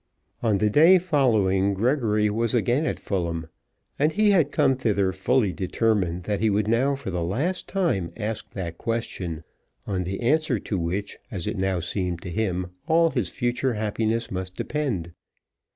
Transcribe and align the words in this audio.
On 0.41 0.57
the 0.57 0.71
day 0.71 0.97
following 0.97 1.75
Gregory 1.75 2.27
was 2.31 2.55
again 2.55 2.87
at 2.87 2.99
Fulham, 2.99 3.45
and 3.99 4.11
he 4.11 4.31
had 4.31 4.51
come 4.51 4.75
thither 4.75 5.13
fully 5.13 5.53
determined 5.53 6.23
that 6.23 6.39
he 6.39 6.49
would 6.49 6.67
now 6.67 6.95
for 6.95 7.11
the 7.11 7.21
last 7.21 7.67
time 7.67 8.11
ask 8.17 8.49
that 8.53 8.79
question, 8.79 9.43
on 9.85 10.03
the 10.03 10.21
answer 10.21 10.57
to 10.57 10.79
which, 10.79 11.19
as 11.29 11.45
it 11.45 11.55
now 11.55 11.79
seemed 11.79 12.19
to 12.23 12.31
him, 12.31 12.71
all 12.87 13.11
his 13.11 13.29
future 13.29 13.75
happiness 13.75 14.31
must 14.31 14.55
depend. 14.55 15.11